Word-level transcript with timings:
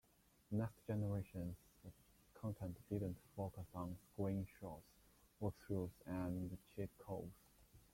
"Next 0.49 0.87
Generation"'s 0.87 1.93
content 2.33 2.75
didn't 2.89 3.17
focus 3.35 3.67
on 3.75 3.95
screenshots, 4.09 4.81
walkthroughs, 5.39 5.91
and 6.07 6.57
cheat 6.75 6.89
codes. 6.97 7.37